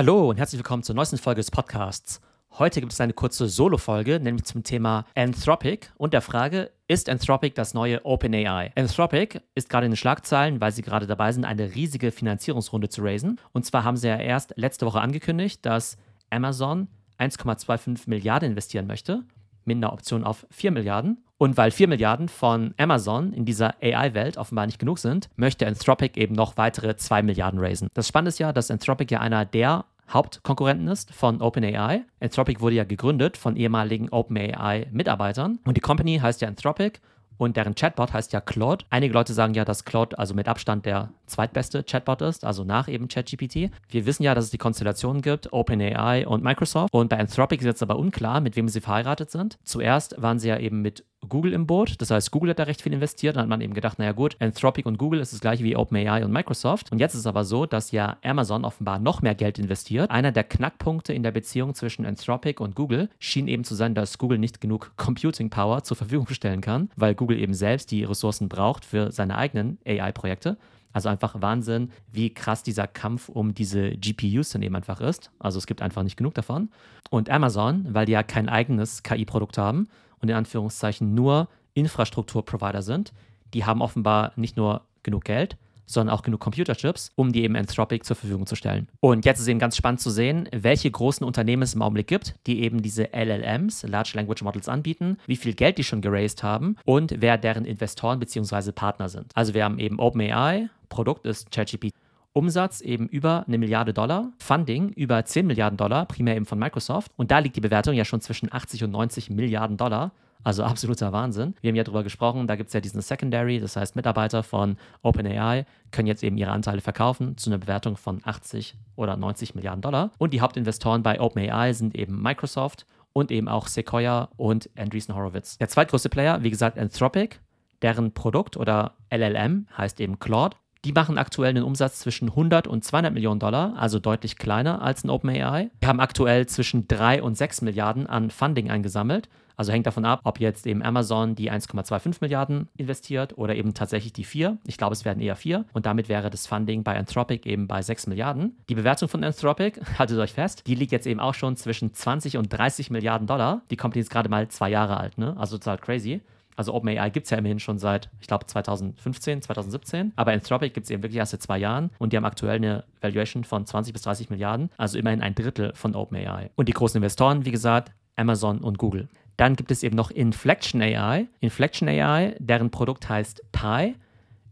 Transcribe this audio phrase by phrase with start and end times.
[0.00, 2.22] Hallo und herzlich willkommen zur neuesten Folge des Podcasts.
[2.52, 7.54] Heute gibt es eine kurze Solo-Folge, nämlich zum Thema Anthropic und der Frage, ist Anthropic
[7.54, 8.72] das neue OpenAI?
[8.76, 13.02] Anthropic ist gerade in den Schlagzeilen, weil sie gerade dabei sind, eine riesige Finanzierungsrunde zu
[13.02, 13.38] raisen.
[13.52, 15.98] Und zwar haben sie ja erst letzte Woche angekündigt, dass
[16.30, 16.88] Amazon
[17.18, 19.24] 1,25 Milliarden investieren möchte,
[19.66, 21.22] mit einer Option auf 4 Milliarden.
[21.36, 26.20] Und weil 4 Milliarden von Amazon in dieser AI-Welt offenbar nicht genug sind, möchte Anthropic
[26.20, 27.88] eben noch weitere 2 Milliarden raisen.
[27.94, 32.04] Das Spannende ist ja, dass Anthropic ja einer der Hauptkonkurrenten ist von OpenAI.
[32.20, 37.00] Anthropic wurde ja gegründet von ehemaligen OpenAI-Mitarbeitern und die Company heißt ja Anthropic
[37.40, 38.84] und deren Chatbot heißt ja Claude.
[38.90, 42.86] Einige Leute sagen ja, dass Claude also mit Abstand der zweitbeste Chatbot ist, also nach
[42.86, 43.70] eben ChatGPT.
[43.88, 46.92] Wir wissen ja, dass es die Konstellationen gibt, OpenAI und Microsoft.
[46.92, 49.58] Und bei Anthropic ist jetzt aber unklar, mit wem sie verheiratet sind.
[49.64, 51.94] Zuerst waren sie ja eben mit Google im Boot.
[51.98, 53.36] Das heißt, Google hat da recht viel investiert.
[53.36, 56.22] Dann hat man eben gedacht, naja gut, Anthropic und Google ist das gleiche wie OpenAI
[56.24, 56.92] und Microsoft.
[56.92, 60.10] Und jetzt ist es aber so, dass ja Amazon offenbar noch mehr Geld investiert.
[60.10, 64.18] Einer der Knackpunkte in der Beziehung zwischen Anthropic und Google schien eben zu sein, dass
[64.18, 68.50] Google nicht genug Computing Power zur Verfügung stellen kann, weil Google eben selbst die Ressourcen
[68.50, 70.58] braucht für seine eigenen AI-Projekte.
[70.92, 75.30] Also einfach Wahnsinn, wie krass dieser Kampf um diese GPUs dann eben einfach ist.
[75.38, 76.70] Also es gibt einfach nicht genug davon.
[77.10, 79.88] Und Amazon, weil die ja kein eigenes KI-Produkt haben,
[80.20, 83.12] und in Anführungszeichen nur Infrastrukturprovider sind,
[83.54, 85.56] die haben offenbar nicht nur genug Geld,
[85.92, 88.88] sondern auch genug Computerchips, um die eben Anthropic zur Verfügung zu stellen.
[89.00, 92.34] Und jetzt ist eben ganz spannend zu sehen, welche großen Unternehmen es im Augenblick gibt,
[92.46, 96.76] die eben diese LLMs, Large Language Models, anbieten, wie viel Geld die schon geraced haben
[96.84, 98.72] und wer deren Investoren bzw.
[98.72, 99.32] Partner sind.
[99.34, 101.94] Also wir haben eben OpenAI, Produkt ist ChatGPT.
[102.32, 107.10] Umsatz eben über eine Milliarde Dollar, Funding über 10 Milliarden Dollar, primär eben von Microsoft.
[107.16, 110.12] Und da liegt die Bewertung ja schon zwischen 80 und 90 Milliarden Dollar.
[110.42, 111.54] Also absoluter Wahnsinn.
[111.60, 114.76] Wir haben ja darüber gesprochen, da gibt es ja diesen Secondary, das heißt Mitarbeiter von
[115.02, 119.82] OpenAI können jetzt eben ihre Anteile verkaufen zu einer Bewertung von 80 oder 90 Milliarden
[119.82, 120.12] Dollar.
[120.18, 125.58] Und die Hauptinvestoren bei OpenAI sind eben Microsoft und eben auch Sequoia und Andreessen Horowitz.
[125.58, 127.36] Der zweitgrößte Player, wie gesagt, Anthropic,
[127.82, 130.56] deren Produkt oder LLM heißt eben Claude.
[130.86, 135.04] Die machen aktuell einen Umsatz zwischen 100 und 200 Millionen Dollar, also deutlich kleiner als
[135.04, 135.70] ein OpenAI.
[135.82, 139.28] Die haben aktuell zwischen 3 und 6 Milliarden an Funding eingesammelt.
[139.56, 144.14] Also hängt davon ab, ob jetzt eben Amazon die 1,25 Milliarden investiert oder eben tatsächlich
[144.14, 144.56] die 4.
[144.66, 145.66] Ich glaube, es werden eher 4.
[145.74, 148.56] Und damit wäre das Funding bei Anthropic eben bei 6 Milliarden.
[148.70, 152.38] Die Bewertung von Anthropic, haltet euch fest, die liegt jetzt eben auch schon zwischen 20
[152.38, 153.60] und 30 Milliarden Dollar.
[153.70, 155.36] Die Company ist gerade mal zwei Jahre alt, ne?
[155.36, 156.22] Also total crazy.
[156.60, 160.12] Also OpenAI gibt es ja immerhin schon seit, ich glaube, 2015, 2017.
[160.16, 162.84] Aber Anthropic gibt es eben wirklich erst seit zwei Jahren und die haben aktuell eine
[163.00, 166.50] Valuation von 20 bis 30 Milliarden, also immerhin ein Drittel von OpenAI.
[166.56, 169.08] Und die großen Investoren, wie gesagt, Amazon und Google.
[169.38, 171.28] Dann gibt es eben noch Inflection AI.
[171.40, 173.94] Inflection AI, deren Produkt heißt Pi.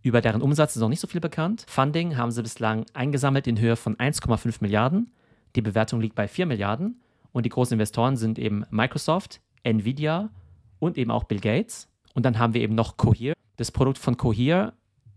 [0.00, 1.66] Über deren Umsatz ist noch nicht so viel bekannt.
[1.68, 5.12] Funding haben sie bislang eingesammelt in Höhe von 1,5 Milliarden.
[5.56, 7.02] Die Bewertung liegt bei 4 Milliarden.
[7.32, 10.30] Und die großen Investoren sind eben Microsoft, Nvidia
[10.78, 11.88] und eben auch Bill Gates.
[12.14, 13.34] Und dann haben wir eben noch Cohere.
[13.56, 14.72] Das Produkt von Cohere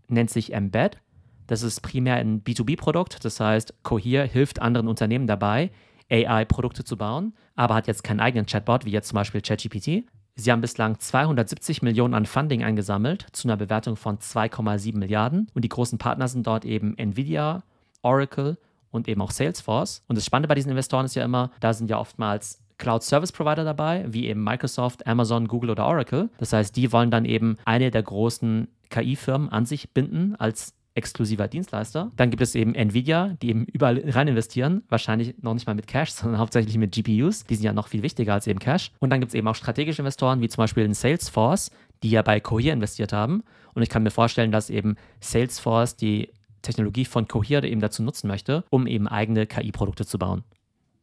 [0.08, 0.98] nennt sich Embed.
[1.46, 3.24] Das ist primär ein B2B-Produkt.
[3.24, 5.70] Das heißt, Cohere hilft anderen Unternehmen dabei,
[6.10, 10.04] AI-Produkte zu bauen, aber hat jetzt keinen eigenen Chatbot, wie jetzt zum Beispiel ChatGPT.
[10.34, 15.50] Sie haben bislang 270 Millionen an Funding eingesammelt, zu einer Bewertung von 2,7 Milliarden.
[15.54, 17.64] Und die großen Partner sind dort eben Nvidia,
[18.00, 18.56] Oracle
[18.90, 20.02] und eben auch Salesforce.
[20.08, 23.30] Und das Spannende bei diesen Investoren ist ja immer, da sind ja oftmals Cloud Service
[23.30, 26.30] Provider dabei, wie eben Microsoft, Amazon, Google oder Oracle.
[26.38, 31.46] Das heißt, die wollen dann eben eine der großen KI-Firmen an sich binden als exklusiver
[31.46, 32.10] Dienstleister.
[32.16, 35.86] Dann gibt es eben Nvidia, die eben überall rein investieren, wahrscheinlich noch nicht mal mit
[35.86, 37.44] Cash, sondern hauptsächlich mit GPUs.
[37.44, 38.90] Die sind ja noch viel wichtiger als eben Cash.
[38.98, 41.70] Und dann gibt es eben auch strategische Investoren, wie zum Beispiel in Salesforce,
[42.02, 43.44] die ja bei Cohere investiert haben.
[43.74, 46.30] Und ich kann mir vorstellen, dass eben Salesforce die
[46.62, 50.42] Technologie von Cohere eben dazu nutzen möchte, um eben eigene KI-Produkte zu bauen.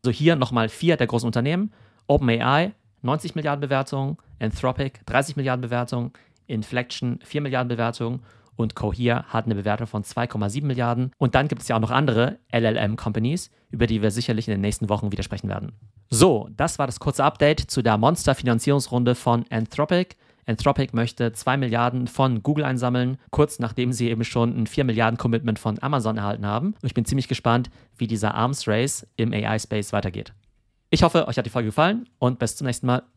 [0.04, 1.72] Also hier nochmal vier der großen Unternehmen.
[2.08, 2.72] OpenAI,
[3.02, 6.14] 90 Milliarden Bewertung, Anthropic, 30 Milliarden Bewertung,
[6.48, 8.22] Inflection, 4 Milliarden Bewertung
[8.56, 11.12] und Cohere hat eine Bewertung von 2,7 Milliarden.
[11.18, 14.62] Und dann gibt es ja auch noch andere LLM-Companies, über die wir sicherlich in den
[14.62, 15.74] nächsten Wochen wieder sprechen werden.
[16.10, 20.16] So, das war das kurze Update zu der Monster-Finanzierungsrunde von Anthropic.
[20.50, 25.18] Anthropic möchte 2 Milliarden von Google einsammeln, kurz nachdem sie eben schon ein 4 Milliarden
[25.18, 26.74] Commitment von Amazon erhalten haben.
[26.82, 30.34] Und ich bin ziemlich gespannt, wie dieser Arms Race im AI-Space weitergeht.
[30.90, 33.04] Ich hoffe, euch hat die Folge gefallen und bis zum nächsten Mal.